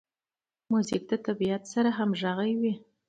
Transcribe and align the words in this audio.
موزیک 0.71 1.03
د 1.11 1.13
طبیعت 1.25 1.63
سره 1.73 1.89
همغږی 1.97 2.53
وي. 2.61 2.73